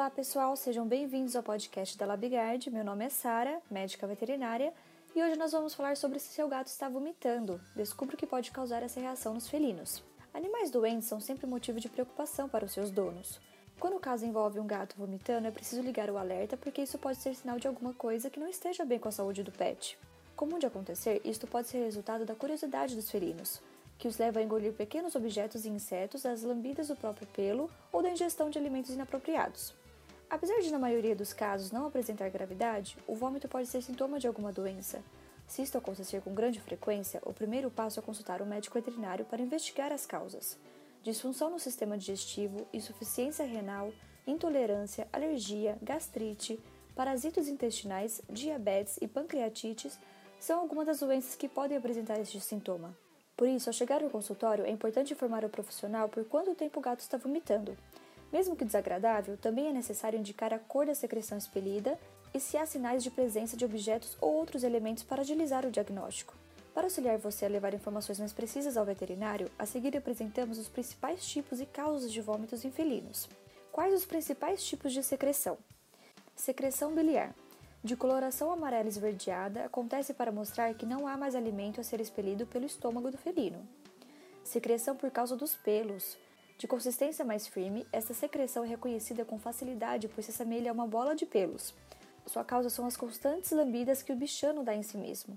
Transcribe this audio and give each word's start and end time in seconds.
Olá 0.00 0.08
pessoal, 0.08 0.56
sejam 0.56 0.88
bem-vindos 0.88 1.36
ao 1.36 1.42
podcast 1.42 1.98
da 1.98 2.06
Labigard. 2.06 2.70
Meu 2.70 2.82
nome 2.82 3.04
é 3.04 3.10
Sara, 3.10 3.60
médica 3.70 4.06
veterinária, 4.06 4.72
e 5.14 5.22
hoje 5.22 5.36
nós 5.36 5.52
vamos 5.52 5.74
falar 5.74 5.94
sobre 5.94 6.18
se 6.18 6.32
seu 6.32 6.48
gato 6.48 6.68
está 6.68 6.88
vomitando. 6.88 7.60
Descubra 7.76 8.14
o 8.14 8.18
que 8.18 8.26
pode 8.26 8.50
causar 8.50 8.82
essa 8.82 8.98
reação 8.98 9.34
nos 9.34 9.46
felinos. 9.46 10.02
Animais 10.32 10.70
doentes 10.70 11.06
são 11.06 11.20
sempre 11.20 11.46
motivo 11.46 11.78
de 11.78 11.90
preocupação 11.90 12.48
para 12.48 12.64
os 12.64 12.72
seus 12.72 12.90
donos. 12.90 13.38
Quando 13.78 13.98
o 13.98 14.00
caso 14.00 14.24
envolve 14.24 14.58
um 14.58 14.66
gato 14.66 14.96
vomitando, 14.96 15.46
é 15.46 15.50
preciso 15.50 15.82
ligar 15.82 16.08
o 16.08 16.16
alerta 16.16 16.56
porque 16.56 16.80
isso 16.80 16.96
pode 16.96 17.18
ser 17.18 17.34
sinal 17.34 17.58
de 17.58 17.68
alguma 17.68 17.92
coisa 17.92 18.30
que 18.30 18.40
não 18.40 18.48
esteja 18.48 18.86
bem 18.86 18.98
com 18.98 19.08
a 19.10 19.12
saúde 19.12 19.42
do 19.42 19.52
pet. 19.52 19.98
Comum 20.34 20.58
de 20.58 20.64
acontecer, 20.64 21.20
isto 21.26 21.46
pode 21.46 21.68
ser 21.68 21.84
resultado 21.84 22.24
da 22.24 22.34
curiosidade 22.34 22.96
dos 22.96 23.10
felinos, 23.10 23.60
que 23.98 24.08
os 24.08 24.16
leva 24.16 24.40
a 24.40 24.42
engolir 24.42 24.72
pequenos 24.72 25.14
objetos 25.14 25.66
e 25.66 25.68
insetos 25.68 26.22
das 26.22 26.42
lambidas 26.42 26.88
do 26.88 26.96
próprio 26.96 27.26
pelo 27.26 27.70
ou 27.92 28.02
da 28.02 28.08
ingestão 28.08 28.48
de 28.48 28.58
alimentos 28.58 28.94
inapropriados. 28.94 29.78
Apesar 30.30 30.60
de, 30.60 30.70
na 30.70 30.78
maioria 30.78 31.16
dos 31.16 31.32
casos, 31.32 31.72
não 31.72 31.88
apresentar 31.88 32.30
gravidade, 32.30 32.96
o 33.04 33.16
vômito 33.16 33.48
pode 33.48 33.66
ser 33.66 33.82
sintoma 33.82 34.20
de 34.20 34.28
alguma 34.28 34.52
doença. 34.52 35.02
Se 35.44 35.60
isto 35.60 35.76
acontecer 35.76 36.22
com 36.22 36.32
grande 36.32 36.60
frequência, 36.60 37.20
o 37.26 37.32
primeiro 37.32 37.68
passo 37.68 37.98
é 37.98 38.02
consultar 38.02 38.40
um 38.40 38.46
médico 38.46 38.78
veterinário 38.78 39.24
para 39.24 39.42
investigar 39.42 39.90
as 39.90 40.06
causas. 40.06 40.56
Disfunção 41.02 41.50
no 41.50 41.58
sistema 41.58 41.98
digestivo, 41.98 42.64
insuficiência 42.72 43.44
renal, 43.44 43.92
intolerância, 44.24 45.08
alergia, 45.12 45.76
gastrite, 45.82 46.60
parasitos 46.94 47.48
intestinais, 47.48 48.22
diabetes 48.30 48.98
e 49.00 49.08
pancreatites 49.08 49.98
são 50.38 50.60
algumas 50.60 50.86
das 50.86 51.00
doenças 51.00 51.34
que 51.34 51.48
podem 51.48 51.76
apresentar 51.76 52.20
este 52.20 52.40
sintoma. 52.40 52.96
Por 53.36 53.48
isso, 53.48 53.68
ao 53.68 53.74
chegar 53.74 54.00
ao 54.00 54.10
consultório, 54.10 54.64
é 54.64 54.70
importante 54.70 55.12
informar 55.12 55.44
o 55.44 55.48
profissional 55.48 56.08
por 56.08 56.24
quanto 56.24 56.54
tempo 56.54 56.78
o 56.78 56.82
gato 56.82 57.00
está 57.00 57.16
vomitando, 57.16 57.76
mesmo 58.32 58.56
que 58.56 58.64
desagradável, 58.64 59.36
também 59.36 59.68
é 59.68 59.72
necessário 59.72 60.18
indicar 60.18 60.52
a 60.52 60.58
cor 60.58 60.86
da 60.86 60.94
secreção 60.94 61.36
expelida 61.36 61.98
e 62.32 62.40
se 62.40 62.56
há 62.56 62.64
sinais 62.64 63.02
de 63.02 63.10
presença 63.10 63.56
de 63.56 63.64
objetos 63.64 64.16
ou 64.20 64.32
outros 64.34 64.62
elementos 64.62 65.02
para 65.02 65.22
agilizar 65.22 65.66
o 65.66 65.70
diagnóstico. 65.70 66.34
Para 66.72 66.84
auxiliar 66.84 67.18
você 67.18 67.44
a 67.44 67.48
levar 67.48 67.74
informações 67.74 68.20
mais 68.20 68.32
precisas 68.32 68.76
ao 68.76 68.84
veterinário, 68.84 69.50
a 69.58 69.66
seguir 69.66 69.96
apresentamos 69.96 70.58
os 70.58 70.68
principais 70.68 71.26
tipos 71.26 71.60
e 71.60 71.66
causas 71.66 72.12
de 72.12 72.20
vômitos 72.20 72.64
em 72.64 72.70
felinos. 72.70 73.28
Quais 73.72 73.92
os 73.92 74.04
principais 74.04 74.64
tipos 74.64 74.92
de 74.92 75.02
secreção? 75.02 75.58
Secreção 76.34 76.94
biliar. 76.94 77.34
De 77.82 77.96
coloração 77.96 78.52
amarela 78.52 78.88
esverdeada, 78.88 79.64
acontece 79.64 80.12
para 80.14 80.30
mostrar 80.30 80.72
que 80.74 80.86
não 80.86 81.06
há 81.06 81.16
mais 81.16 81.34
alimento 81.34 81.80
a 81.80 81.84
ser 81.84 82.00
expelido 82.00 82.46
pelo 82.46 82.66
estômago 82.66 83.10
do 83.10 83.18
felino. 83.18 83.66
Secreção 84.44 84.94
por 84.94 85.10
causa 85.10 85.36
dos 85.36 85.54
pelos. 85.54 86.16
De 86.60 86.68
consistência 86.68 87.24
mais 87.24 87.46
firme, 87.46 87.86
esta 87.90 88.12
secreção 88.12 88.62
é 88.64 88.66
reconhecida 88.66 89.24
com 89.24 89.38
facilidade 89.38 90.08
pois 90.08 90.26
se 90.26 90.30
assemelha 90.30 90.70
a 90.70 90.74
uma 90.74 90.86
bola 90.86 91.16
de 91.16 91.24
pelos. 91.24 91.74
Sua 92.26 92.44
causa 92.44 92.68
são 92.68 92.84
as 92.84 92.98
constantes 92.98 93.50
lambidas 93.50 94.02
que 94.02 94.12
o 94.12 94.14
bichano 94.14 94.62
dá 94.62 94.74
em 94.74 94.82
si 94.82 94.98
mesmo. 94.98 95.34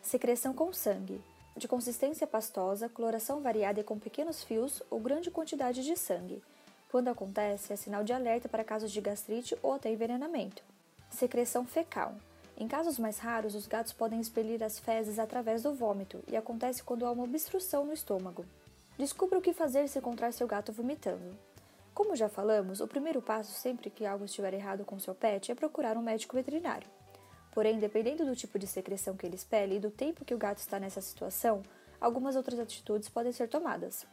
Secreção 0.00 0.54
com 0.54 0.72
sangue. 0.72 1.20
De 1.56 1.66
consistência 1.66 2.24
pastosa, 2.24 2.88
coloração 2.88 3.40
variada 3.40 3.80
e 3.80 3.82
com 3.82 3.98
pequenos 3.98 4.44
fios 4.44 4.80
ou 4.88 5.00
grande 5.00 5.28
quantidade 5.28 5.82
de 5.82 5.96
sangue. 5.96 6.40
Quando 6.88 7.08
acontece, 7.08 7.72
é 7.72 7.76
sinal 7.76 8.04
de 8.04 8.12
alerta 8.12 8.48
para 8.48 8.62
casos 8.62 8.92
de 8.92 9.00
gastrite 9.00 9.58
ou 9.64 9.72
até 9.72 9.90
envenenamento. 9.90 10.62
Secreção 11.10 11.66
fecal. 11.66 12.14
Em 12.56 12.68
casos 12.68 12.96
mais 12.96 13.18
raros, 13.18 13.56
os 13.56 13.66
gatos 13.66 13.92
podem 13.92 14.20
expelir 14.20 14.62
as 14.62 14.78
fezes 14.78 15.18
através 15.18 15.64
do 15.64 15.74
vômito 15.74 16.22
e 16.28 16.36
acontece 16.36 16.84
quando 16.84 17.04
há 17.04 17.10
uma 17.10 17.24
obstrução 17.24 17.84
no 17.84 17.92
estômago. 17.92 18.46
Descubra 19.00 19.38
o 19.38 19.40
que 19.40 19.54
fazer 19.54 19.88
se 19.88 19.98
encontrar 19.98 20.30
seu 20.30 20.46
gato 20.46 20.74
vomitando. 20.74 21.34
Como 21.94 22.14
já 22.14 22.28
falamos, 22.28 22.82
o 22.82 22.86
primeiro 22.86 23.22
passo 23.22 23.50
sempre 23.58 23.88
que 23.88 24.04
algo 24.04 24.26
estiver 24.26 24.52
errado 24.52 24.84
com 24.84 24.98
seu 24.98 25.14
pet 25.14 25.50
é 25.50 25.54
procurar 25.54 25.96
um 25.96 26.02
médico 26.02 26.36
veterinário. 26.36 26.86
Porém, 27.50 27.78
dependendo 27.78 28.26
do 28.26 28.36
tipo 28.36 28.58
de 28.58 28.66
secreção 28.66 29.16
que 29.16 29.24
ele 29.24 29.36
expele 29.36 29.76
e 29.76 29.80
do 29.80 29.90
tempo 29.90 30.22
que 30.22 30.34
o 30.34 30.38
gato 30.38 30.58
está 30.58 30.78
nessa 30.78 31.00
situação, 31.00 31.62
algumas 31.98 32.36
outras 32.36 32.60
atitudes 32.60 33.08
podem 33.08 33.32
ser 33.32 33.48
tomadas. 33.48 34.04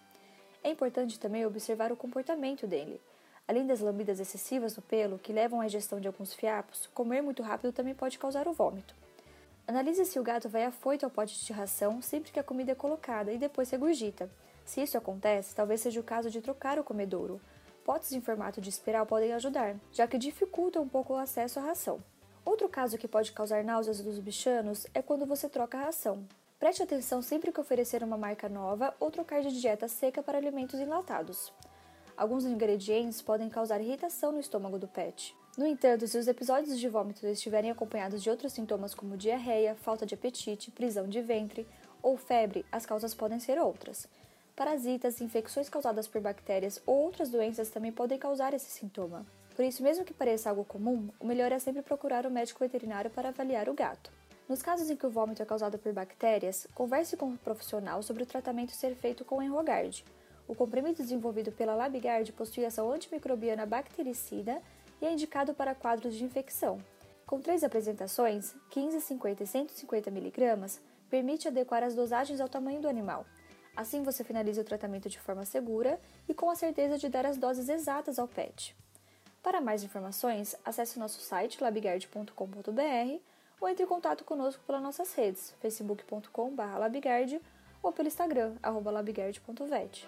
É 0.63 0.69
importante 0.69 1.19
também 1.19 1.45
observar 1.45 1.91
o 1.91 1.97
comportamento 1.97 2.65
dele. 2.65 3.01
Além 3.45 3.67
das 3.67 3.81
lambidas 3.81 4.21
excessivas 4.21 4.73
no 4.77 4.81
pelo, 4.81 5.19
que 5.19 5.33
levam 5.33 5.59
à 5.59 5.65
ingestão 5.65 5.99
de 5.99 6.07
alguns 6.07 6.33
fiapos, 6.33 6.87
comer 6.93 7.21
muito 7.21 7.43
rápido 7.43 7.73
também 7.73 7.93
pode 7.93 8.17
causar 8.17 8.47
o 8.47 8.53
vômito. 8.53 8.95
Analise 9.67 10.05
se 10.05 10.17
o 10.17 10.23
gato 10.23 10.47
vai 10.47 10.63
afoito 10.63 11.05
ao 11.05 11.11
pote 11.11 11.43
de 11.43 11.51
ração 11.51 12.01
sempre 12.01 12.31
que 12.31 12.39
a 12.39 12.43
comida 12.43 12.71
é 12.71 12.75
colocada 12.75 13.33
e 13.33 13.37
depois 13.37 13.69
regurgita. 13.69 14.29
Se 14.67 14.81
isso 14.81 14.97
acontece, 14.97 15.55
talvez 15.55 15.79
seja 15.79 15.97
o 15.97 16.03
caso 16.03 16.29
de 16.29 16.41
trocar 16.41 16.77
o 16.77 16.83
comedouro. 16.83 17.39
Potes 17.85 18.11
em 18.11 18.19
formato 18.19 18.59
de 18.59 18.67
espiral 18.67 19.05
podem 19.05 19.31
ajudar, 19.31 19.77
já 19.93 20.05
que 20.05 20.17
dificultam 20.17 20.83
um 20.83 20.89
pouco 20.89 21.13
o 21.13 21.17
acesso 21.17 21.57
à 21.57 21.63
ração. 21.63 22.03
Outro 22.43 22.67
caso 22.67 22.97
que 22.97 23.07
pode 23.07 23.31
causar 23.31 23.63
náuseas 23.63 24.01
dos 24.01 24.19
bichanos 24.19 24.85
é 24.93 25.01
quando 25.01 25.25
você 25.25 25.47
troca 25.47 25.77
a 25.77 25.85
ração. 25.85 26.27
Preste 26.59 26.83
atenção 26.83 27.21
sempre 27.21 27.53
que 27.53 27.61
oferecer 27.61 28.03
uma 28.03 28.17
marca 28.17 28.49
nova 28.49 28.93
ou 28.99 29.09
trocar 29.09 29.41
de 29.41 29.57
dieta 29.57 29.87
seca 29.87 30.21
para 30.21 30.37
alimentos 30.37 30.81
enlatados. 30.81 31.53
Alguns 32.17 32.43
ingredientes 32.43 33.21
podem 33.21 33.47
causar 33.47 33.79
irritação 33.79 34.33
no 34.33 34.39
estômago 34.41 34.77
do 34.77 34.87
pet. 34.87 35.33
No 35.57 35.65
entanto, 35.65 36.05
se 36.09 36.17
os 36.17 36.27
episódios 36.27 36.77
de 36.77 36.89
vômito 36.89 37.25
estiverem 37.25 37.71
acompanhados 37.71 38.21
de 38.21 38.29
outros 38.29 38.51
sintomas 38.51 38.93
como 38.93 39.15
diarreia, 39.15 39.75
falta 39.75 40.05
de 40.05 40.13
apetite, 40.13 40.71
prisão 40.71 41.07
de 41.07 41.21
ventre 41.21 41.65
ou 42.01 42.17
febre, 42.17 42.65
as 42.69 42.85
causas 42.85 43.13
podem 43.13 43.39
ser 43.39 43.57
outras. 43.59 44.09
Parasitas, 44.57 45.21
infecções 45.21 45.69
causadas 45.69 46.07
por 46.07 46.19
bactérias 46.19 46.81
ou 46.83 47.03
outras 47.03 47.29
doenças 47.29 47.69
também 47.69 47.91
podem 47.91 48.17
causar 48.17 48.55
esse 48.55 48.71
sintoma. 48.71 49.23
Por 49.55 49.63
isso, 49.63 49.83
mesmo 49.83 50.03
que 50.03 50.15
pareça 50.15 50.49
algo 50.49 50.65
comum, 50.65 51.09
o 51.19 51.27
melhor 51.27 51.51
é 51.51 51.59
sempre 51.59 51.83
procurar 51.83 52.25
o 52.25 52.29
um 52.29 52.31
médico 52.31 52.61
veterinário 52.61 53.11
para 53.11 53.29
avaliar 53.29 53.69
o 53.69 53.75
gato. 53.75 54.11
Nos 54.49 54.63
casos 54.63 54.89
em 54.89 54.95
que 54.95 55.05
o 55.05 55.11
vômito 55.11 55.43
é 55.43 55.45
causado 55.45 55.77
por 55.77 55.93
bactérias, 55.93 56.65
converse 56.73 57.15
com 57.15 57.27
um 57.27 57.37
profissional 57.37 58.01
sobre 58.01 58.23
o 58.23 58.25
tratamento 58.25 58.71
ser 58.71 58.95
feito 58.95 59.23
com 59.23 59.43
Enrogard. 59.43 60.03
O 60.47 60.55
comprimido 60.55 61.03
desenvolvido 61.03 61.51
pela 61.51 61.75
Labigard 61.75 62.33
possui 62.33 62.65
ação 62.65 62.91
antimicrobiana 62.91 63.63
bactericida 63.63 64.59
e 64.99 65.05
é 65.05 65.13
indicado 65.13 65.53
para 65.53 65.75
quadros 65.75 66.15
de 66.15 66.23
infecção. 66.23 66.79
Com 67.27 67.39
três 67.39 67.63
apresentações, 67.63 68.55
15, 68.71 69.01
50 69.01 69.43
e 69.43 69.45
150 69.45 70.09
mg, 70.09 70.79
permite 71.11 71.47
adequar 71.47 71.83
as 71.83 71.93
dosagens 71.93 72.41
ao 72.41 72.49
tamanho 72.49 72.81
do 72.81 72.89
animal. 72.89 73.23
Assim 73.77 74.01
você 74.01 74.23
finaliza 74.23 74.61
o 74.61 74.63
tratamento 74.63 75.07
de 75.07 75.19
forma 75.19 75.45
segura 75.45 76.01
e 76.27 76.33
com 76.33 76.49
a 76.49 76.55
certeza 76.55 76.97
de 76.97 77.07
dar 77.07 77.27
as 77.27 77.37
doses 77.37 77.69
exatas 77.69 78.17
ao 78.17 78.27
pet. 78.27 78.75
Para 79.43 79.61
mais 79.61 79.83
informações, 79.83 80.55
acesse 80.65 80.97
nosso 80.97 81.21
site 81.21 81.61
labigard.com.br 81.61 83.21
ou 83.61 83.69
entre 83.69 83.83
em 83.83 83.87
contato 83.87 84.23
conosco 84.23 84.63
pelas 84.65 84.81
nossas 84.81 85.13
redes, 85.13 85.53
facebook.com.br 85.61 87.35
ou 87.83 87.91
pelo 87.91 88.07
Instagram, 88.07 88.55
labigard.vet. 88.91 90.07